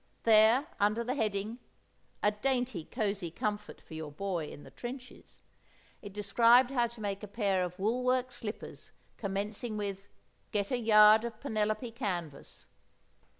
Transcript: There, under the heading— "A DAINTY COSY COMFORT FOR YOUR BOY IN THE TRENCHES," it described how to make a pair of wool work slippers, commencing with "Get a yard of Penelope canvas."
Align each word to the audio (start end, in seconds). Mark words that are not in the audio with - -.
There, 0.23 0.65
under 0.79 1.03
the 1.03 1.13
heading— 1.13 1.59
"A 2.23 2.31
DAINTY 2.31 2.85
COSY 2.85 3.29
COMFORT 3.29 3.79
FOR 3.81 3.93
YOUR 3.93 4.11
BOY 4.11 4.47
IN 4.47 4.63
THE 4.63 4.71
TRENCHES," 4.71 5.41
it 6.01 6.11
described 6.11 6.71
how 6.71 6.87
to 6.87 6.99
make 7.01 7.21
a 7.21 7.27
pair 7.27 7.61
of 7.61 7.77
wool 7.77 8.03
work 8.03 8.31
slippers, 8.31 8.89
commencing 9.17 9.77
with 9.77 10.07
"Get 10.51 10.71
a 10.71 10.79
yard 10.79 11.23
of 11.23 11.39
Penelope 11.39 11.91
canvas." 11.91 12.65